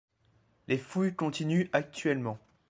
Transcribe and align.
Les 0.67 0.79
fouilles 0.79 1.13
continuent 1.13 1.69
actuellement. 1.73 2.39